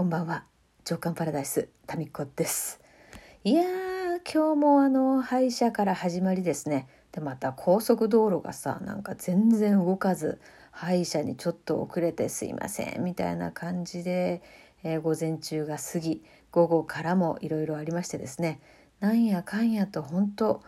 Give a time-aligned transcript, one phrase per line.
[0.00, 0.44] こんばんは。
[0.82, 2.80] 上官パラダイスタミコです。
[3.44, 3.66] いやー
[4.24, 6.88] 今日もあの歯医者から始まりですね。
[7.12, 10.40] でまた高速道路がさなんか全然動かず
[10.70, 14.40] 歯医者にちょっと遅れてすいませんみたいな感じで、
[14.84, 18.62] えー、午前中が過ぎ午後からもいろいろありましてですね。
[19.00, 20.62] なんやかんやと本当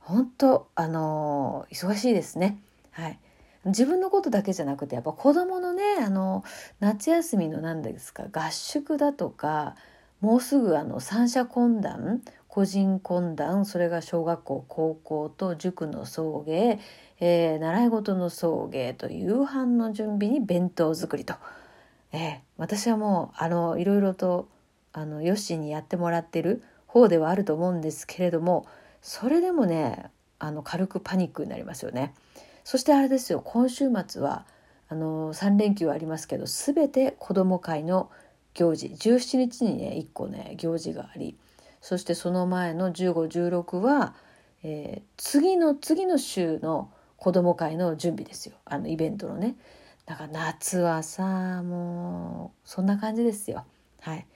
[0.00, 2.58] 本当あのー、忙しいですね。
[2.90, 3.20] はい。
[3.66, 6.44] 自分のことだけじゃなくてやっぱ子どものねあの
[6.80, 9.76] 夏休みの何ですか合宿だとか
[10.20, 16.78] もうすぐあの三者懇談個人懇談それが小学校高校と塾の送迎、
[17.20, 21.34] えー、習い事の送迎と夕飯の準備に弁当作りと、
[22.12, 24.48] えー、私はもうあのいろいろと
[24.92, 28.66] あのヨッシーにやってもらってる方ではあると思うんですけれども
[29.02, 32.14] それでもねあの軽くパニックになりますよね。
[32.64, 34.46] そしてあれですよ今週末は
[34.88, 38.10] あの3連休ありますけど全て子ども会の
[38.54, 41.36] 行事17日にね1個ね行事があり
[41.80, 44.14] そしてその前の1516は、
[44.62, 48.54] えー、次の次の週の子ども会の準備ですよ。
[48.64, 49.56] あのイベントのね。
[50.06, 53.64] だから夏はさもうそんな感じですよ。
[54.00, 54.26] はい。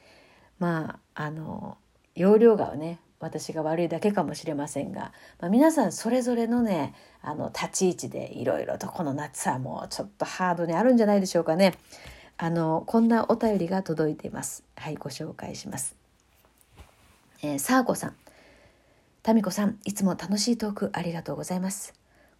[0.58, 1.78] まああの
[2.14, 11.74] 容量がね私が悪いだけかもしれませんが、まあ、皆さんそれぞれのねあの立ち位置でいろいろとこの夏はもうちょっとハードにあるんじゃないでしょうかね。
[12.36, 14.62] あのこんなお便りが届いています。
[14.76, 15.96] はいご紹介します。
[17.42, 18.16] えー、さあこさん、
[19.22, 21.94] タミコさんいつも楽しいトークありがとうございます。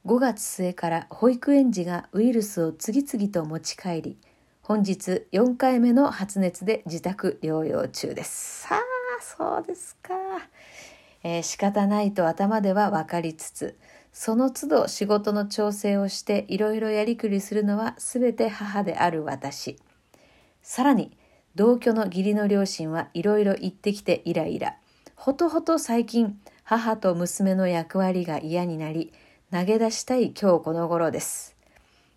[0.07, 4.17] 5月末から保育園児がウイルスを次々と持ち帰り
[4.63, 8.69] 本日4回目の発熱で自宅療養中です。
[8.69, 10.15] さあそうですか。
[11.23, 13.79] えー、仕方ないと頭では分かりつつ、
[14.13, 19.79] その都度仕事の調整をしていろいろやりくりするのは全て母である私。
[20.63, 21.17] さらに、
[21.55, 24.77] 同居の義理の両親はいろいろ言ってきてイライラ。
[25.17, 29.13] ほとほと最近、母と娘の役割が嫌になり、
[29.51, 31.57] 投げ出したい今日この頃です。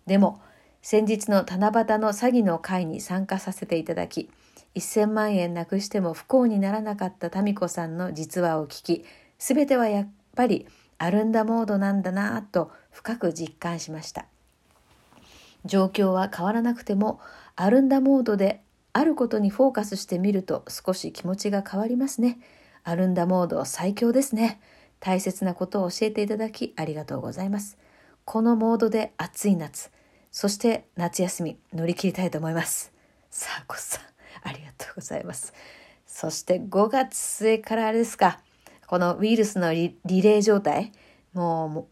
[0.06, 0.40] でも、
[0.82, 4.28] 先日の七夕の詐欺の会に参加させていただき、
[4.74, 9.04] 1000万円なくしても不幸にならなかった民子さんの実話を聞き、
[9.38, 10.66] すべてはやっぱり
[10.98, 14.26] アルンダモードなんだなぁと深く実感しました。
[15.64, 17.20] 状況は変わらなくても、
[17.54, 18.60] アルンダモードで
[18.92, 22.38] あることにフォーカスしてみると少し気持ちが変わりますね。
[22.82, 24.60] アルンダモード最強ですね。
[24.98, 27.78] 大切なことを教えていただきありがとうございます。
[28.24, 29.90] このモードで暑い夏、
[30.32, 32.90] そして夏休み乗り切りたいと思います。
[33.30, 34.12] さあこさん。
[34.42, 35.52] ありがとうございます。
[36.06, 38.40] そして5月末からあれですか、
[38.86, 40.92] このウイルスのリレー状態、
[41.32, 41.88] も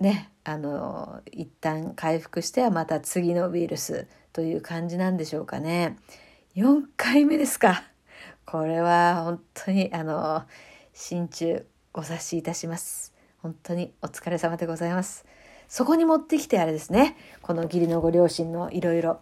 [0.00, 5.96] うね、あの、一旦回復してはまた次のウイルスという感じなんでしょうかね。
[6.56, 7.84] 4回目ですか。
[8.46, 10.44] これは本当に、あの、
[10.92, 13.12] 心中ご察しいたします。
[13.38, 15.26] 本当にお疲れ様でございます。
[15.70, 17.16] そこに持ってきてあれですね。
[17.42, 19.20] この義理のご両親のいろいろ。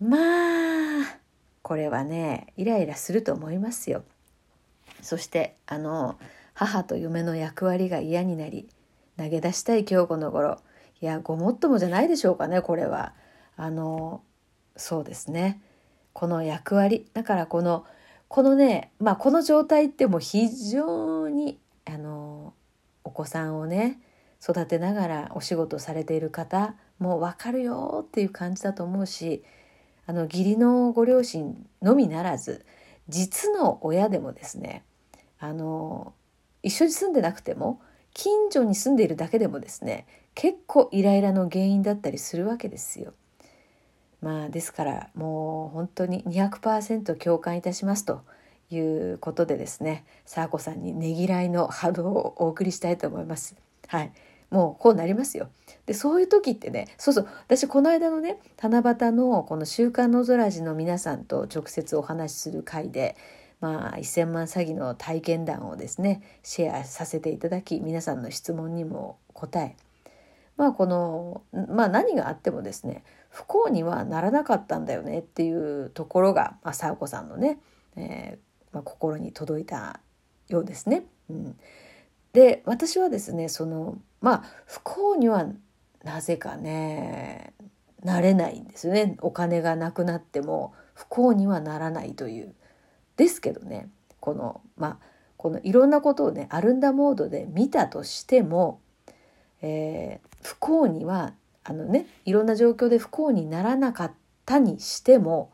[0.00, 1.18] まあ、
[1.60, 4.04] これはねイライラすると思いますよ。
[5.02, 6.16] そしてあの
[6.54, 8.68] 母と嫁の役割が嫌になり
[9.18, 10.60] 投げ出したい今日この頃
[11.00, 13.12] いやごもっともじゃないでしょうかねこれは。
[13.56, 14.22] あの
[14.76, 15.60] そうですね
[16.12, 17.84] この役割だからこの
[18.28, 22.54] このねまあこの状態ってもう非常にあの
[23.02, 23.98] お子さんをね
[24.44, 29.42] 育てながらお仕事されている方も分かるよっていう感じだと思うし
[30.06, 32.66] あの義理のご両親のみならず
[33.08, 34.84] 実の親でもですね
[35.38, 36.12] あの
[36.62, 37.80] 一緒に住んでなくても
[38.12, 43.14] 近所に住んでいるだけでもですね結構イライラの原因だったりするわけですよ。
[44.20, 48.22] まあですからもう本当に200%共感いたしますと
[48.70, 53.56] いうことでですねさあこさんにねぎらいの波動をお送りしたいと思います。
[53.88, 54.12] はい、
[54.54, 55.48] もうこうなりますよ。
[55.86, 63.16] でそういう時ってねそうそう私この間のね七夕のこの「週刊の空寺」の皆さんと直接お話しする回で、
[63.60, 69.76] まあ、1,000万詐欺の体験談をですねシェアさせていただき皆さんの質問にも答え
[70.56, 77.58] まあこのまあ何があってもですね不幸にはならなかったんだよねっていうところが、まあ、佐和子さんのね、
[77.96, 79.98] えーまあ、心に届いた
[80.48, 81.04] ようですね。
[81.28, 81.58] うん、
[82.34, 85.46] で私はですねそのまあ不幸には
[86.02, 87.54] なぜかね
[88.02, 92.54] なれないんですよねお金がなくなっても不幸にはならないという
[93.16, 93.88] ですけどね
[94.20, 98.80] このまあこのいろんなことをねアルンダモードで見たとしても、
[99.62, 104.12] えー、不幸にはあのねいろんな状況で不幸にならなかっ
[104.44, 105.52] たにしても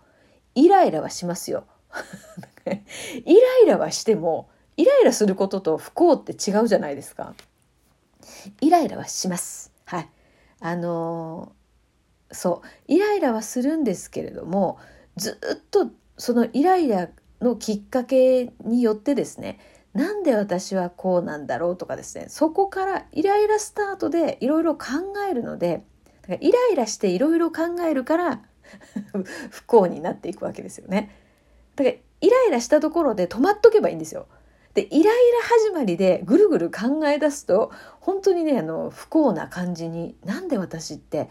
[0.54, 1.64] イライラはしますよ。
[2.66, 4.48] イライラはしても
[4.80, 7.34] イライラすることと不幸って違うじゃないですか。
[8.60, 9.72] イライラはします。
[9.84, 10.08] はい。
[10.60, 14.78] あのー、そうイライラはするんですけれども
[15.16, 17.08] ずっとそのイライラ
[17.40, 19.58] のきっかけによってですね
[19.94, 24.86] なんで私はこうなんだろうとかですねそこからイライラスタートでいろいろ考
[25.28, 25.82] えるので
[26.22, 28.42] だからイライラしていろいろ考えるから
[29.50, 31.10] 不幸になっていくわけですよね。
[31.74, 34.26] だからイライラしたところで止まっとけばいいんですよ。
[34.74, 35.12] でイライラ
[35.66, 41.28] 始まりでぐるぐる考え出すと本当にねあの不幸な感じになんで私って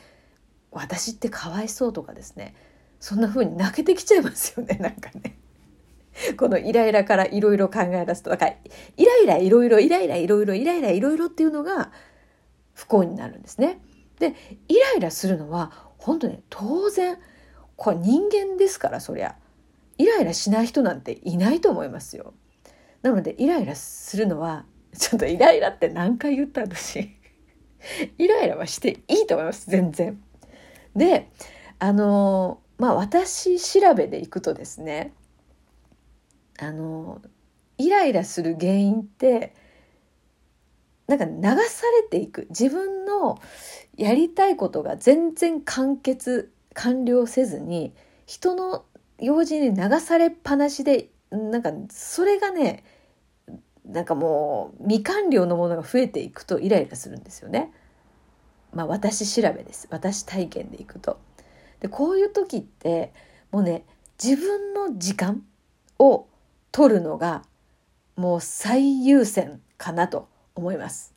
[0.72, 2.54] 私ってかわいそうとかですね
[3.00, 5.38] そんな風に泣けてきちゃいますよね なんかね。
[6.36, 8.52] このイライラからいろいろ考え出すとだから
[8.98, 11.94] イライラいろいろイライラいろいろイライラいろいろっていうのが
[12.74, 13.80] 不幸になるんですね。
[14.20, 14.36] で
[14.68, 17.18] イライラするのは本当ね当然
[17.78, 19.38] これ人間ですからそりゃ
[19.98, 22.34] イライラしない人なんていないと思いますよ。
[23.02, 24.66] なのでイライラするのは
[24.98, 27.18] ちょっとイライラって何回言った私
[28.18, 30.22] イライラはしていいと思います全然。
[30.96, 31.30] で
[31.80, 35.14] あのまあ私調べでいくとですね
[36.60, 37.22] あの
[37.78, 39.54] イライラする原因って
[41.08, 43.40] なんか流されていく自分の
[43.98, 47.94] やりたいことが全然完結完了せずに
[48.26, 48.86] 人の
[49.20, 52.84] 用事に流されっぱなしでなんかそれがね
[53.86, 57.72] なんかもう未完了のものが増えていくとイライラするんですよね。
[58.74, 61.20] まあ私調べです私体験でいくと。
[61.80, 63.14] でこういう時って
[63.52, 63.84] もうね
[64.24, 65.44] 自分の時間
[65.98, 66.28] を
[66.72, 67.44] 取るのが
[68.16, 71.14] もう最優先かなと思います。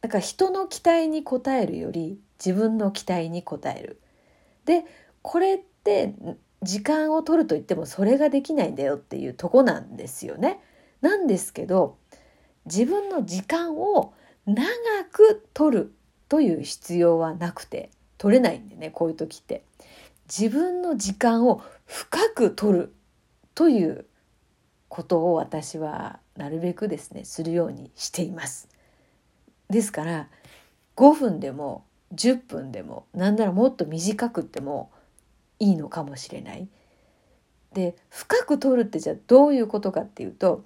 [0.00, 4.00] だから人の期待に応えるより自分の期待に応える。
[4.64, 4.84] で
[5.22, 6.14] これって
[6.62, 10.60] 時間を取ると言ってもそれができないんだよっていうとこなんですよね。
[11.00, 11.98] なんですけど
[12.66, 14.14] 自分の時間を
[14.46, 14.64] 長
[15.10, 15.94] く取る
[16.28, 19.64] という必要はなくて取れないんでねこういう時って
[20.26, 22.94] 自分の時間を深く取る
[23.54, 24.06] という
[24.88, 28.68] ことを私はなるべくですねするようにしています
[29.68, 30.28] ですから
[30.96, 34.90] 5分でも10分でもなんならもっと短くっても
[35.62, 36.68] いいのかもしれない。
[37.72, 40.64] で深く取るってじゃあどういうことかっていうと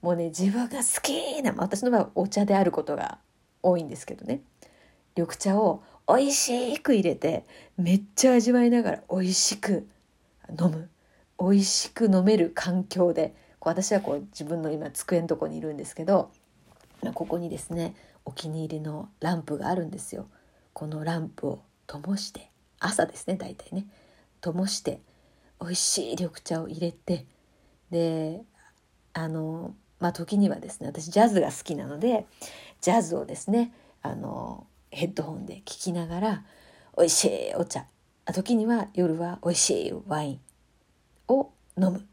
[0.00, 3.18] もうね自分が好きな私の場合はお茶であることが
[3.62, 4.40] 多いんですけどね
[5.16, 7.44] 緑茶を美味しく入れて
[7.76, 9.86] めっちゃ味わいながら美味しく
[10.58, 10.90] 飲む
[11.38, 16.32] 美味しく飲める環境でこう私はこう自分の今机のとこにいるんですけど
[17.14, 17.94] ここにですね
[18.24, 20.26] お気に入りのランプがあるんですよ。
[20.72, 22.50] このランプを灯して
[22.80, 23.86] 朝ですね大体ね
[24.40, 25.00] 灯して
[25.60, 27.26] 美味しい緑茶を入れて
[27.90, 28.42] で
[29.12, 32.26] あのまあ時にはですね私ジャズが好きなので
[32.80, 33.72] ジャズをですね
[34.02, 36.44] あのヘッドホンで聴きながら
[36.96, 37.86] 美味しいお茶
[38.32, 40.40] 時には夜は美味しいワイン
[41.28, 42.06] を飲む。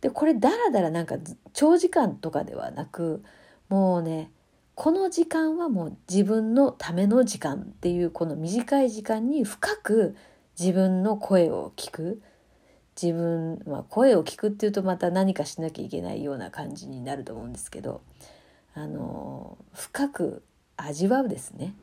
[0.00, 1.16] でこれだらだらなんか
[1.52, 3.22] 長時間とかではなく
[3.68, 4.32] もうね
[4.74, 10.16] この時間はもう自分のための時間っていうこの短い時間に深く
[10.62, 12.22] 自分の声を聞く
[13.00, 18.00] 自分、まあ、声を聞くっていうとまた何かしなきゃいけないような感じになると思うんですけど
[18.74, 20.44] あの深く
[20.76, 21.74] 味わうですね。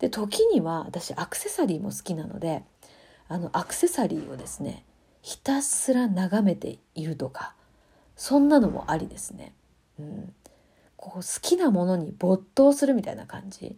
[0.00, 2.64] で時には私アクセサリーも好きなので
[3.28, 4.84] あのアクセサリーをですね
[5.22, 7.54] ひたすら眺めているとか
[8.16, 9.52] そんなのもありですね。
[10.00, 10.32] うん、
[10.96, 13.76] こう好きなものに没頭するみたいな感じ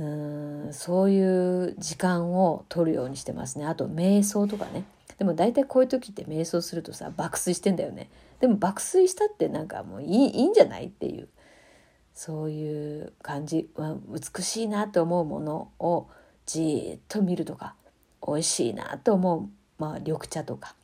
[0.00, 3.66] うんそういう時間を取るようにしてますね。
[3.66, 4.84] あと瞑想とかね。
[5.18, 8.08] でも大体こういう時って瞑想するとさ爆睡してんだよね。
[8.40, 11.28] でも爆睡したってなんかもういいいいんじゃないっていう。
[12.14, 16.08] そういう感じ、まあ、美しいなと思うものを
[16.44, 17.74] じっと見るとか
[18.26, 20.74] 美味しいなと思う、まあ、緑茶とか、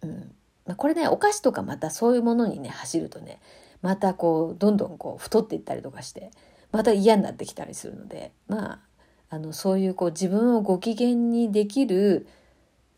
[0.00, 0.32] うん。
[0.64, 3.40] まあ、これねお菓子とかまたそういうものにね走るとね
[3.82, 6.30] またこうどんどんこう太っていったりとかして
[6.72, 8.78] また嫌になってきたりするのでまあ
[9.30, 12.26] あのそういうこう自分をご機嫌にできる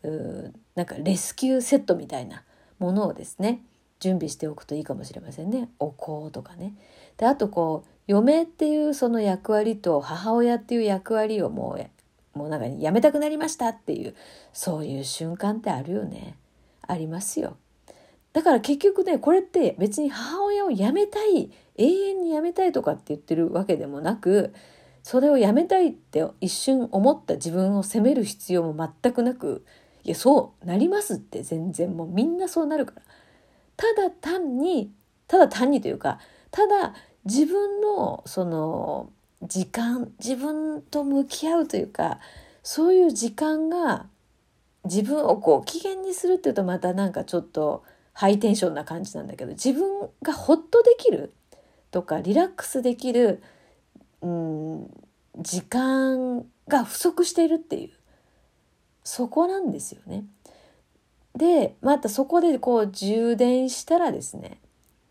[0.03, 2.43] うなんかレスキューセットみたいな
[2.79, 3.63] ものをですね
[3.99, 6.73] 準備しておくといいかもしれませんねお香とかね。
[7.17, 14.15] であとこう嫁っていうその役割と母親っていう役割をもうもうなんかやめたくなりましたっていう
[14.53, 16.37] そういう瞬間ってあるよね
[16.81, 17.57] ありますよ。
[18.33, 24.53] だから結局ねこれって別に母親を辞めたい永遠に辞めたいとかって言ってるわけでもなく
[25.03, 29.65] それをやめたいって一瞬思った自分を責める必要も全くなく
[30.03, 33.01] いやそうなりますって全然もうみんなそうなるから。
[33.77, 34.91] ただ単に
[35.27, 36.19] ただ単にというか
[36.51, 36.93] ただ
[37.25, 39.09] 自分のその
[39.41, 42.19] 時間自分と向き合うというか
[42.61, 44.05] そういう時間が
[44.85, 51.33] 自分をこう機嫌にするっていうとまたなんかちょっとハイテンションな感じなんだけど自分がホッとできる
[51.91, 53.43] とかリラックスできる、
[54.21, 54.89] うん、
[55.37, 57.89] 時間が不足しているっていう
[59.03, 60.25] そこなんですよね。
[61.35, 64.59] でまたそこでこう充電したらですね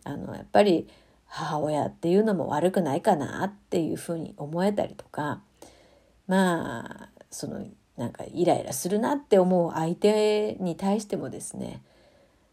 [0.05, 0.89] あのやっぱり
[1.27, 5.41] 母親っていうのも悪くないかなっていうふうに思えたりとか
[6.27, 11.83] まあそのなんかイライラするなって思う相手に対してもですね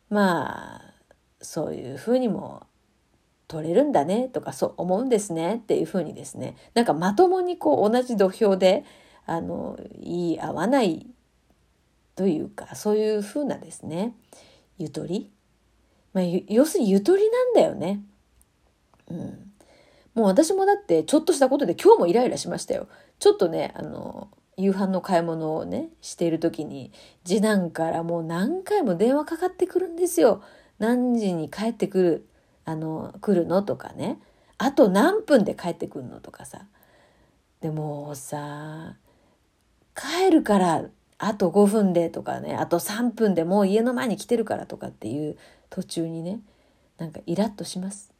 [0.10, 0.82] まあ
[1.42, 2.67] そういうふうにも
[3.48, 8.84] 取れるんだねとかそう思うんですねっていうふうにですねなんかまともにこう同じ土俵で
[9.25, 11.08] あの言い合わない
[12.16, 14.13] というかそういうふうなですね
[14.77, 15.32] ゆとり、
[16.13, 18.01] まあ、要するにゆとりなんだよね。
[19.10, 19.51] うん、
[20.13, 22.88] もう私もだってちょっとしたことで今日もイライラしましたよ。
[23.20, 26.92] ちょっとねあの夕飯の買い物をねしている時に
[27.24, 30.42] 次男からもう何回も電話かかってくるんですよ。
[30.80, 32.27] 何時に帰ってくる
[32.68, 34.20] あの来るのとかね。
[34.58, 36.66] あと何分で帰ってくるのとかさ。
[37.62, 38.98] でもさ
[39.96, 40.84] 帰るから
[41.18, 42.56] あと5分でとかね。
[42.56, 45.38] あと3分でもう家の前に来てるからとかっていう
[45.70, 46.42] 途中にね
[46.98, 48.12] なんかイラッとします。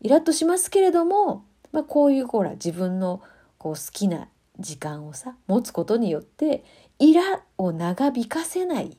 [0.00, 3.22] イラッとしますけれども、まあ、こういうほら自分の
[3.58, 4.26] こう好きな
[4.58, 6.64] 時間をさ持つことによって
[6.98, 8.96] イラを長引かせない、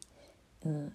[0.66, 0.94] うん、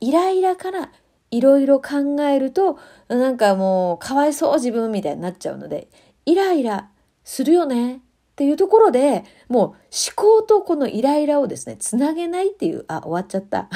[0.00, 0.90] イライラから
[1.30, 5.88] いろいろ考えるとなんかもうかわいそう自分みたいになっちゃうので
[6.26, 6.90] イライラ
[7.24, 8.00] するよねっ
[8.36, 9.76] ていうところでもう思
[10.16, 13.68] 考とこのイライラをですねつなげないっていうあ終わっちゃった。